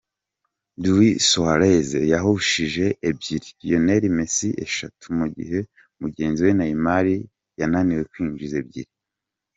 Luis 0.81 1.13
Suarez 1.29 1.89
yahushije 2.11 2.85
ebyiri, 3.09 3.49
Lionel 3.61 4.03
Messi 4.17 4.49
eshatu 4.65 5.05
mu 5.17 5.25
gihe 5.35 5.59
mugenzi 6.01 6.45
Neymar 6.57 7.05
yananiwe 7.59 8.03
kwinjiza 8.11 8.57
ebyiri. 8.63 8.91